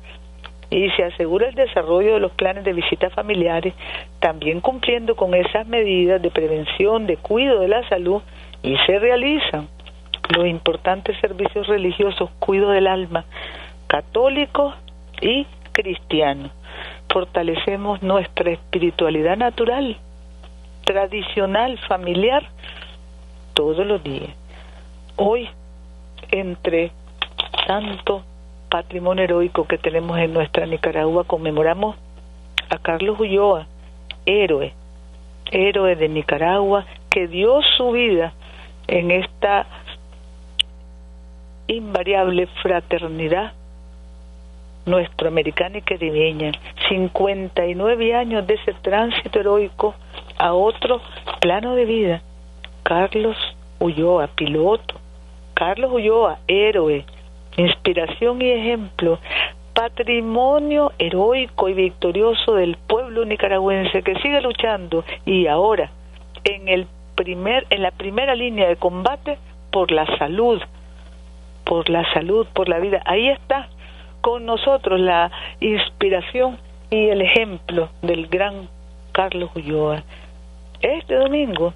[0.70, 3.74] y se asegura el desarrollo de los planes de visitas familiares,
[4.20, 8.22] también cumpliendo con esas medidas de prevención, de cuidado de la salud
[8.62, 9.66] y se realizan
[10.28, 13.24] los importantes servicios religiosos, cuido del alma,
[13.88, 14.76] católicos
[15.20, 16.52] y cristianos.
[17.10, 19.96] Fortalecemos nuestra espiritualidad natural,
[20.84, 22.48] tradicional, familiar,
[23.54, 24.30] todos los días.
[25.16, 25.48] Hoy,
[26.30, 26.92] entre
[27.66, 28.22] tanto
[28.70, 31.96] patrimonio heroico que tenemos en nuestra Nicaragua, conmemoramos
[32.70, 33.66] a Carlos Ulloa,
[34.26, 34.72] héroe,
[35.50, 38.32] héroe de Nicaragua, que dio su vida
[38.86, 39.66] en esta
[41.66, 43.52] invariable fraternidad
[44.88, 46.52] nuestroamericana y caribeña,
[46.88, 49.94] 59 años de ese tránsito heroico
[50.38, 51.00] a otro
[51.40, 52.22] plano de vida.
[52.82, 53.36] Carlos
[53.78, 54.94] Ulloa, piloto,
[55.54, 57.04] Carlos Ulloa, héroe,
[57.56, 59.18] inspiración y ejemplo,
[59.74, 65.90] patrimonio heroico y victorioso del pueblo nicaragüense que sigue luchando y ahora
[66.44, 69.38] en el primer, en la primera línea de combate
[69.70, 70.60] por la salud,
[71.64, 73.02] por la salud, por la vida.
[73.04, 73.68] Ahí está
[74.28, 76.58] con nosotros la inspiración
[76.90, 78.68] y el ejemplo del gran
[79.12, 80.02] Carlos Ulloa.
[80.82, 81.72] Este domingo,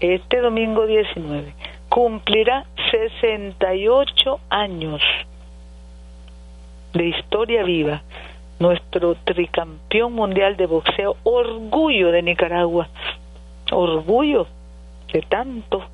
[0.00, 1.54] este domingo 19,
[1.88, 5.00] cumplirá 68 años
[6.92, 8.02] de historia viva,
[8.58, 12.88] nuestro tricampeón mundial de boxeo, orgullo de Nicaragua,
[13.70, 14.48] orgullo
[15.12, 15.84] de tantos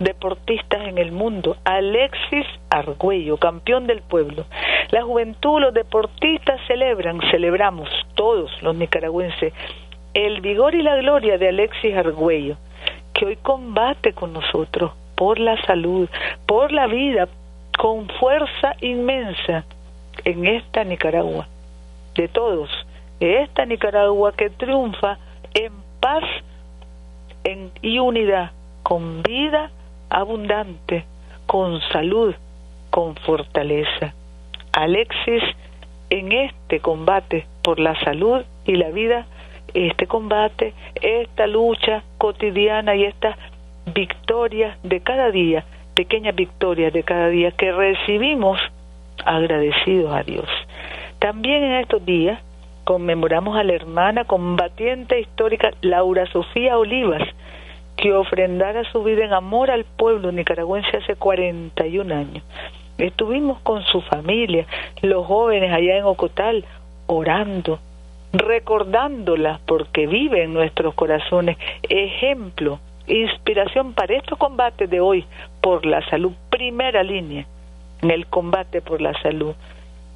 [0.00, 4.46] deportistas en el mundo, Alexis Argüello, campeón del pueblo.
[4.90, 9.52] La juventud, los deportistas celebran, celebramos todos los nicaragüenses
[10.14, 12.56] el vigor y la gloria de Alexis Argüello,
[13.14, 16.08] que hoy combate con nosotros por la salud,
[16.46, 17.28] por la vida,
[17.78, 19.64] con fuerza inmensa
[20.24, 21.46] en esta Nicaragua,
[22.16, 22.70] de todos,
[23.20, 25.18] esta Nicaragua que triunfa
[25.54, 26.24] en paz
[27.44, 28.50] en, y unidad,
[28.82, 29.70] con vida
[30.10, 31.04] abundante,
[31.46, 32.34] con salud,
[32.90, 34.14] con fortaleza.
[34.72, 35.42] Alexis,
[36.10, 39.26] en este combate por la salud y la vida,
[39.74, 43.36] este combate, esta lucha cotidiana y esta
[43.94, 48.60] victoria de cada día, pequeñas victorias de cada día que recibimos
[49.24, 50.48] agradecidos a Dios.
[51.18, 52.40] También en estos días
[52.84, 57.22] conmemoramos a la hermana combatiente histórica Laura Sofía Olivas,
[58.00, 62.42] que ofrendara su vida en amor al pueblo nicaragüense hace 41 años.
[62.96, 64.66] Estuvimos con su familia,
[65.02, 66.64] los jóvenes allá en Ocotal,
[67.06, 67.78] orando,
[68.32, 71.58] recordándola porque vive en nuestros corazones,
[71.88, 75.24] ejemplo, inspiración para estos combates de hoy
[75.60, 77.46] por la salud, primera línea
[78.02, 79.54] en el combate por la salud.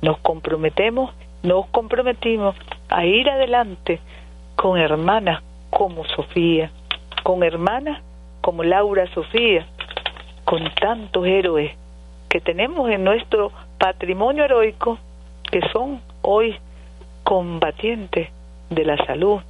[0.00, 2.54] Nos comprometemos, nos comprometimos
[2.88, 4.00] a ir adelante
[4.56, 6.70] con hermanas como Sofía,
[7.24, 8.00] con hermanas
[8.42, 9.66] como Laura Sofía,
[10.44, 11.72] con tantos héroes
[12.28, 14.98] que tenemos en nuestro patrimonio heroico
[15.50, 16.54] que son hoy
[17.24, 18.28] combatientes
[18.68, 19.40] de la salud,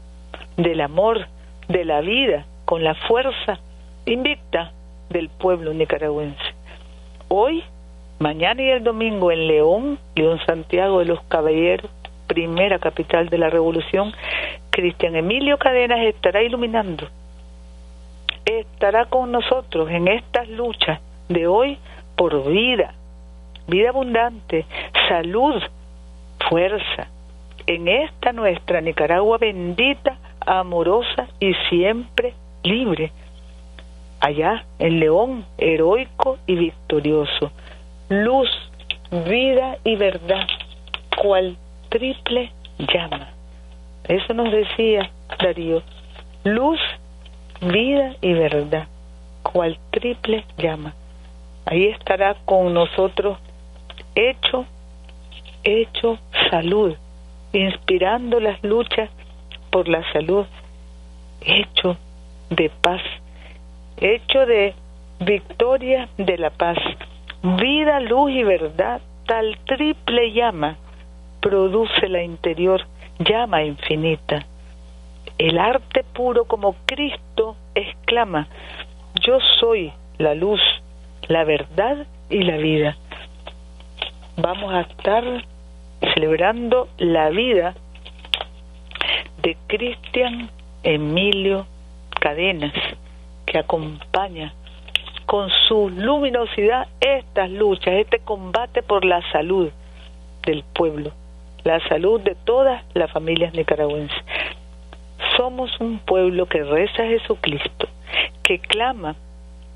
[0.56, 1.26] del amor,
[1.68, 3.58] de la vida, con la fuerza
[4.06, 4.70] invicta
[5.10, 6.54] del pueblo nicaragüense.
[7.28, 7.64] Hoy,
[8.20, 11.90] mañana y el domingo en León, León Santiago de los Caballeros,
[12.28, 14.12] primera capital de la revolución,
[14.70, 17.08] Cristian Emilio Cadenas estará iluminando,
[18.44, 21.78] estará con nosotros en estas luchas de hoy
[22.16, 22.94] por vida,
[23.66, 24.66] vida abundante,
[25.08, 25.62] salud,
[26.48, 27.08] fuerza,
[27.66, 33.10] en esta nuestra Nicaragua bendita, amorosa y siempre libre.
[34.20, 37.50] Allá en León, heroico y victorioso.
[38.08, 38.50] Luz,
[39.10, 40.46] vida y verdad,
[41.22, 41.56] cual
[41.88, 43.28] triple llama.
[44.04, 45.82] Eso nos decía Darío.
[46.44, 46.80] Luz,
[47.72, 48.86] vida y verdad,
[49.42, 50.94] cual triple llama.
[51.66, 53.38] Ahí estará con nosotros
[54.14, 54.66] hecho,
[55.62, 56.18] hecho
[56.50, 56.94] salud,
[57.52, 59.10] inspirando las luchas
[59.70, 60.46] por la salud,
[61.40, 61.96] hecho
[62.50, 63.02] de paz,
[63.96, 64.74] hecho de
[65.20, 66.78] victoria de la paz,
[67.42, 70.76] vida, luz y verdad, tal triple llama
[71.40, 72.82] produce la interior
[73.18, 74.46] llama infinita.
[75.38, 78.48] El arte puro como Cristo exclama,
[79.20, 80.60] yo soy la luz,
[81.28, 82.96] la verdad y la vida.
[84.36, 85.24] Vamos a estar
[86.14, 87.74] celebrando la vida
[89.42, 90.50] de Cristian
[90.82, 91.66] Emilio
[92.20, 92.74] Cadenas,
[93.46, 94.54] que acompaña
[95.26, 99.70] con su luminosidad estas luchas, este combate por la salud
[100.44, 101.12] del pueblo
[101.64, 104.16] la salud de todas las familias nicaragüenses.
[105.36, 107.88] Somos un pueblo que reza a Jesucristo,
[108.42, 109.16] que clama,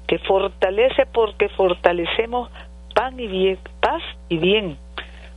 [0.07, 2.51] que fortalece porque fortalecemos
[2.95, 4.77] pan y bien, paz y bien.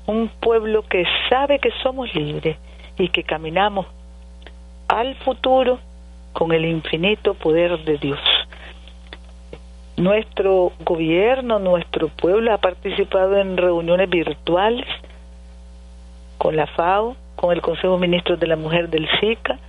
[0.07, 2.57] Un pueblo que sabe que somos libres
[2.97, 3.85] y que caminamos
[4.87, 5.79] al futuro
[6.33, 8.19] con el infinito poder de Dios.
[9.97, 14.87] Nuestro gobierno, nuestro pueblo ha participado en reuniones virtuales
[16.37, 19.59] con la FAO, con el Consejo de Ministros de la Mujer del SICA,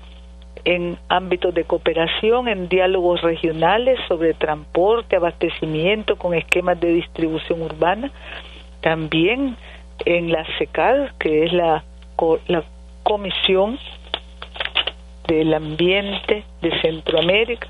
[0.64, 8.10] en ámbitos de cooperación, en diálogos regionales sobre transporte, abastecimiento con esquemas de distribución urbana,
[8.80, 9.56] también
[10.04, 11.84] en la SECAD, que es la,
[12.46, 12.64] la
[13.02, 13.78] Comisión
[15.26, 17.68] del Ambiente de Centroamérica.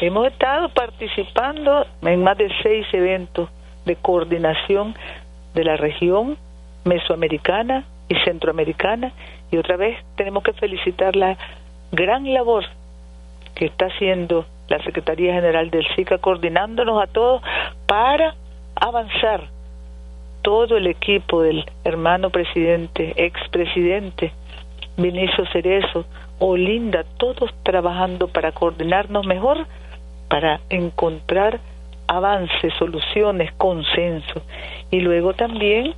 [0.00, 3.48] Hemos estado participando en más de seis eventos
[3.84, 4.96] de coordinación
[5.54, 6.36] de la región
[6.84, 9.12] mesoamericana y centroamericana
[9.50, 11.36] y otra vez tenemos que felicitar la
[11.92, 12.64] gran labor
[13.54, 17.42] que está haciendo la Secretaría General del SICA coordinándonos a todos
[17.86, 18.34] para
[18.74, 19.48] avanzar
[20.42, 24.32] todo el equipo del hermano presidente, expresidente
[24.96, 26.04] Vinicio Cerezo,
[26.38, 29.66] Olinda, todos trabajando para coordinarnos mejor,
[30.28, 31.60] para encontrar
[32.08, 34.42] avances, soluciones, consenso.
[34.90, 35.94] Y luego también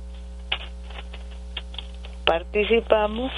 [2.25, 3.31] participamos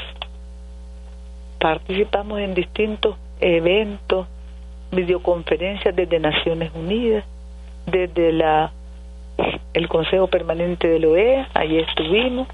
[1.60, 4.28] participamos en distintos eventos,
[4.92, 7.26] videoconferencias desde Naciones Unidas,
[7.86, 8.72] desde la
[9.74, 12.48] el Consejo Permanente de la OEA, allí estuvimos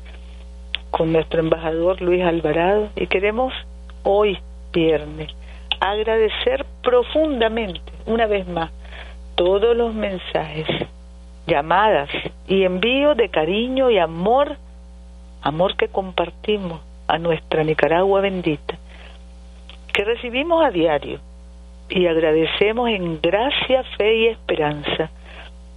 [0.92, 3.54] con nuestro embajador Luis Alvarado y queremos
[4.04, 4.38] hoy
[4.74, 5.30] viernes
[5.80, 8.72] agradecer profundamente una vez más
[9.36, 10.68] todos los mensajes,
[11.48, 12.10] llamadas
[12.48, 14.58] y envíos de cariño y amor
[15.42, 18.78] amor que compartimos a nuestra Nicaragua bendita,
[19.94, 21.20] que recibimos a diario
[21.90, 25.10] y agradecemos en gracia, fe y esperanza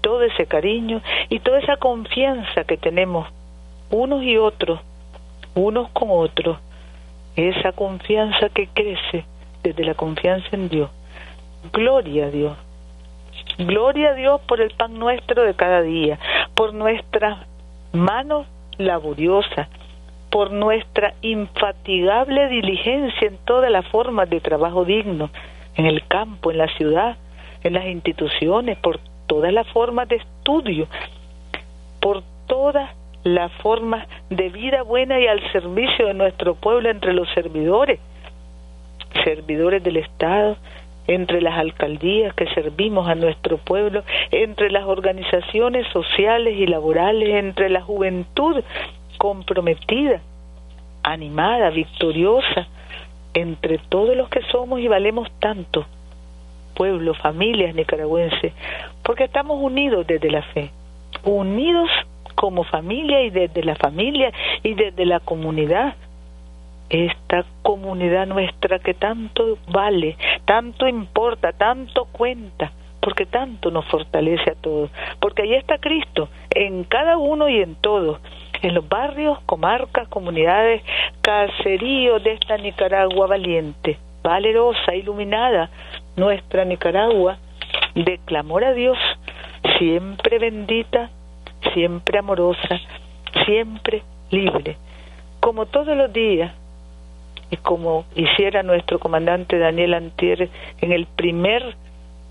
[0.01, 3.27] todo ese cariño y toda esa confianza que tenemos
[3.91, 4.81] unos y otros,
[5.57, 6.59] unos con otros,
[7.35, 9.25] esa confianza que crece
[9.65, 10.91] desde la confianza en Dios.
[11.73, 12.57] Gloria a Dios.
[13.59, 16.21] Gloria a Dios por el pan nuestro de cada día,
[16.55, 17.45] por nuestras
[17.93, 18.47] manos
[18.79, 19.69] laboriosa,
[20.31, 25.31] por nuestra infatigable diligencia en todas las formas de trabajo digno,
[25.77, 27.17] en el campo, en la ciudad,
[27.63, 30.87] en las instituciones, por todas las formas de estudio,
[32.01, 32.91] por todas
[33.25, 37.99] las formas de vida buena y al servicio de nuestro pueblo entre los servidores,
[39.25, 40.57] servidores del Estado,
[41.09, 47.69] entre las alcaldías que servimos a nuestro pueblo, entre las organizaciones sociales y laborales, entre
[47.69, 48.63] la juventud
[49.17, 50.21] comprometida,
[51.03, 52.67] animada, victoriosa,
[53.35, 55.87] entre todos los que somos y valemos tanto,
[56.75, 58.53] pueblo, familias nicaragüenses,
[59.03, 60.71] porque estamos unidos desde la fe,
[61.25, 61.91] unidos
[62.35, 65.95] como familia y desde la familia y desde la comunidad,
[66.89, 72.73] esta comunidad nuestra que tanto vale, tanto importa, tanto cuenta,
[73.07, 74.91] porque tanto nos fortalece a todos,
[75.21, 78.19] porque ahí está Cristo, en cada uno y en todos,
[78.63, 80.83] en los barrios, comarcas, comunidades,
[81.21, 85.71] caseríos de esta Nicaragua valiente, valerosa, iluminada,
[86.17, 87.39] nuestra Nicaragua,
[87.95, 88.99] de clamor a Dios,
[89.79, 91.09] siempre bendita,
[91.75, 92.81] siempre amorosa,
[93.45, 94.03] siempre
[94.33, 94.79] libre,
[95.39, 96.53] como todos los días,
[97.53, 100.49] y como hiciera nuestro comandante Daniel Antier
[100.81, 101.77] en el primer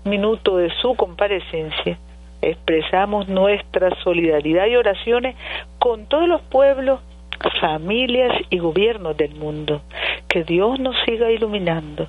[0.06, 1.98] minuto de su comparecencia,
[2.42, 5.36] expresamos nuestra solidaridad y oraciones
[5.78, 7.00] con todos los pueblos,
[7.60, 9.82] familias y gobiernos del mundo.
[10.28, 12.08] Que Dios nos siga iluminando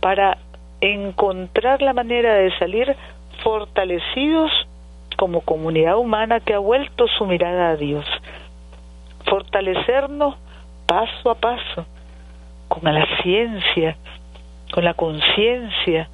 [0.00, 0.38] para
[0.80, 2.94] encontrar la manera de salir
[3.42, 4.50] fortalecidos
[5.16, 8.04] como comunidad humana que ha vuelto su mirada a Dios.
[9.24, 10.36] Fortalecernos
[10.86, 11.86] paso a paso
[12.68, 13.96] con la ciencia,
[14.72, 16.08] con la conciencia,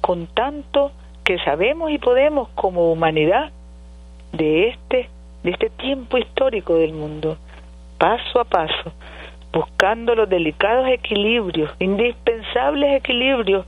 [0.00, 0.92] con tanto
[1.24, 3.50] que sabemos y podemos como humanidad
[4.32, 5.08] de este
[5.42, 7.36] de este tiempo histórico del mundo,
[7.98, 8.92] paso a paso,
[9.52, 13.64] buscando los delicados equilibrios, indispensables equilibrios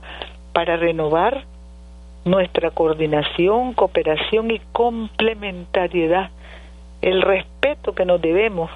[0.53, 1.45] para renovar
[2.25, 6.29] nuestra coordinación, cooperación y complementariedad,
[7.01, 8.69] el respeto que nos debemos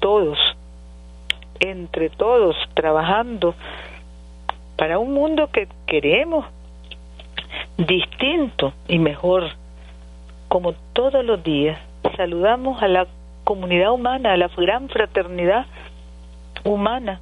[0.00, 0.38] todos
[1.60, 3.54] entre todos trabajando
[4.76, 6.44] para un mundo que queremos
[7.76, 9.50] distinto y mejor.
[10.48, 11.78] Como todos los días,
[12.16, 13.06] saludamos a la
[13.44, 15.66] comunidad humana, a la gran fraternidad
[16.64, 17.20] humana,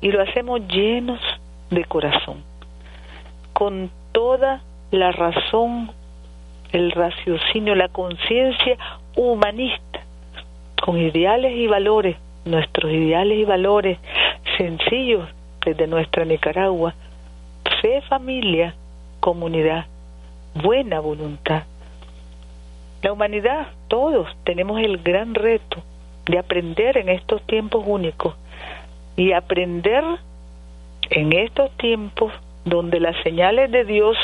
[0.00, 1.20] y lo hacemos llenos
[1.70, 2.44] de corazón,
[3.52, 5.90] con toda la razón,
[6.72, 8.76] el raciocinio, la conciencia
[9.16, 10.00] humanista,
[10.82, 13.98] con ideales y valores nuestros ideales y valores
[14.56, 15.28] sencillos
[15.64, 16.94] desde nuestra Nicaragua,
[17.82, 18.74] fe, familia,
[19.20, 19.86] comunidad,
[20.54, 21.64] buena voluntad.
[23.02, 25.82] La humanidad, todos tenemos el gran reto
[26.26, 28.34] de aprender en estos tiempos únicos
[29.16, 30.02] y aprender
[31.10, 32.32] en estos tiempos
[32.64, 34.16] donde las señales de Dios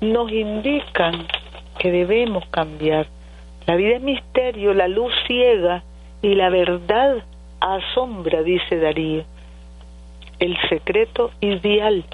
[0.00, 1.26] nos indican
[1.78, 3.06] que debemos cambiar.
[3.66, 5.82] La vida es misterio, la luz ciega
[6.20, 7.22] y la verdad
[7.60, 9.24] asombra, dice Darío.
[10.38, 12.04] El secreto ideal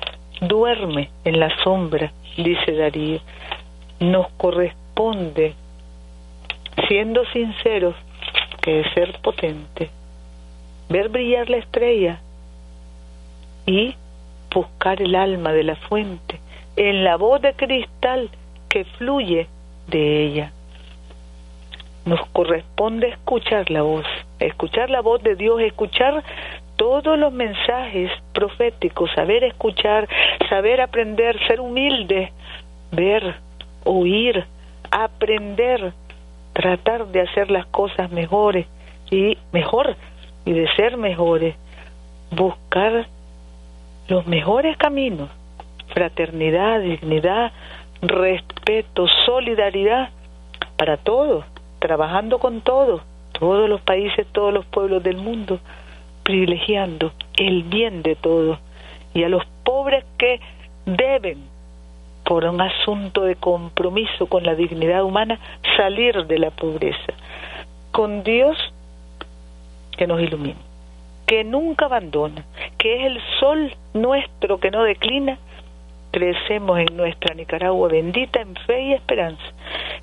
[0.41, 3.21] duerme en la sombra, dice Darío.
[4.01, 5.55] Nos corresponde,
[6.89, 7.95] siendo sinceros,
[8.63, 9.91] que es ser potente,
[10.89, 12.21] ver brillar la estrella
[13.67, 13.95] y
[14.55, 16.41] buscar el alma de la fuente
[16.77, 18.31] en la voz de cristal
[18.69, 19.47] que fluye
[19.89, 20.53] de ella.
[22.05, 24.07] Nos corresponde escuchar la voz
[24.41, 26.25] escuchar la voz de Dios, escuchar
[26.81, 30.09] todos los mensajes proféticos, saber escuchar,
[30.49, 32.33] saber aprender, ser humilde,
[32.91, 33.35] ver,
[33.85, 34.47] oír,
[34.91, 35.93] aprender,
[36.55, 38.67] tratar de hacer las cosas mejores
[39.11, 39.95] y mejor
[40.47, 41.55] y de ser mejores,
[42.31, 43.07] buscar
[44.09, 45.29] los mejores caminos,
[45.93, 47.53] fraternidad, dignidad,
[48.01, 50.09] respeto, solidaridad
[50.79, 51.45] para todos,
[51.79, 53.03] trabajando con todos,
[53.39, 55.61] todos los países, todos los pueblos del mundo,
[56.23, 58.59] privilegiando el bien de todos
[59.15, 60.41] y a los pobres que
[60.87, 61.39] deben,
[62.25, 65.41] por un asunto de compromiso con la dignidad humana,
[65.77, 67.13] salir de la pobreza.
[67.91, 68.57] Con Dios
[69.97, 70.61] que nos ilumina,
[71.27, 72.45] que nunca abandona,
[72.79, 75.39] que es el sol nuestro que no declina,
[76.13, 79.43] crecemos en nuestra Nicaragua bendita en fe y esperanza,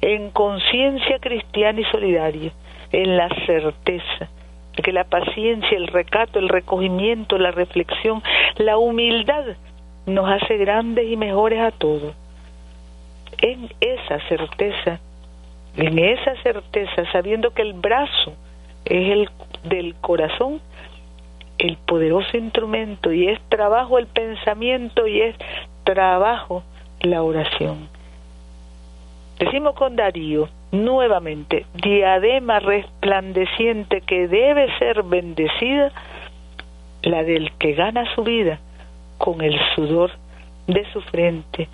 [0.02, 2.52] en conciencia cristiana y solidaria
[2.92, 4.30] en la certeza
[4.84, 8.22] que la paciencia, el recato, el recogimiento, la reflexión,
[8.58, 9.44] la humildad
[10.06, 12.14] nos hace grandes y mejores a todos.
[13.40, 15.00] En esa certeza,
[15.76, 18.34] en esa certeza, sabiendo que el brazo
[18.86, 19.30] es el
[19.64, 20.62] del corazón,
[21.58, 25.36] el poderoso instrumento y es trabajo el pensamiento y es
[25.84, 26.64] trabajo
[27.02, 27.90] la oración.
[29.40, 35.92] Decimos con Darío, nuevamente, diadema resplandeciente que debe ser bendecida,
[37.04, 38.60] la del que gana su vida
[39.18, 40.12] con el sudor
[40.68, 41.68] de su frente.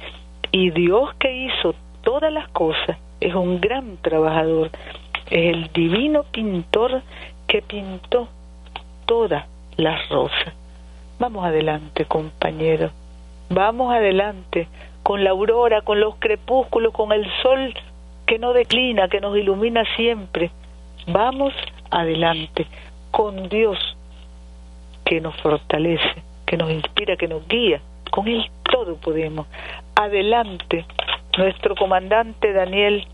[0.52, 1.74] Y Dios que hizo
[2.04, 4.70] todas las cosas es un gran trabajador,
[5.30, 7.02] es el divino pintor
[7.48, 8.28] que pintó
[9.06, 9.46] todas
[9.78, 10.54] las rosas.
[11.20, 12.91] Vamos adelante, compañeros,
[13.50, 14.68] vamos adelante
[15.04, 17.74] con la aurora, con los crepúsculos, con el sol
[18.34, 20.50] que no declina, que nos ilumina siempre.
[21.06, 21.54] Vamos
[21.92, 22.66] adelante
[23.12, 23.78] con Dios
[25.06, 27.80] que nos fortalece, que nos inspira, que nos guía.
[28.10, 29.46] Con Él todo podemos.
[29.96, 30.84] Adelante,
[31.38, 33.06] nuestro comandante Daniel,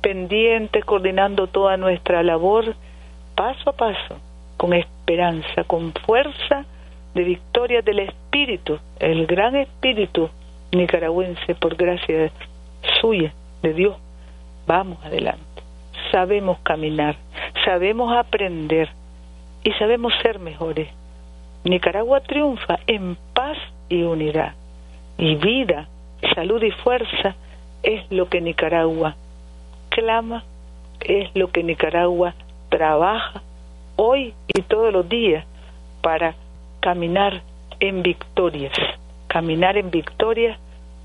[0.00, 2.74] pendiente, coordinando toda nuestra labor,
[3.36, 4.18] paso a paso,
[4.56, 6.64] con esperanza, con fuerza
[7.14, 10.28] de victoria del Espíritu, el gran Espíritu
[10.72, 12.32] nicaragüense, por gracia
[13.00, 13.96] suya, de Dios.
[14.66, 15.42] Vamos adelante.
[16.10, 17.16] Sabemos caminar,
[17.64, 18.88] sabemos aprender
[19.64, 20.88] y sabemos ser mejores.
[21.64, 23.58] Nicaragua triunfa en paz
[23.88, 24.54] y unidad.
[25.18, 25.88] Y vida,
[26.34, 27.34] salud y fuerza
[27.82, 29.16] es lo que Nicaragua
[29.88, 30.44] clama,
[31.00, 32.34] es lo que Nicaragua
[32.68, 33.42] trabaja
[33.96, 35.44] hoy y todos los días
[36.02, 36.34] para
[36.80, 37.42] caminar
[37.80, 38.72] en victorias,
[39.26, 40.58] caminar en victorias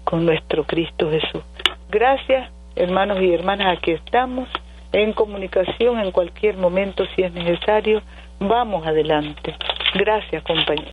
[0.03, 1.41] con nuestro Cristo Jesús.
[1.89, 2.51] Gracias,
[2.81, 4.49] hermanos y hermanas, aquí estamos
[4.91, 8.01] en comunicación en cualquier momento si es necesario.
[8.39, 9.55] Vamos adelante.
[9.93, 10.89] Gracias, compañero.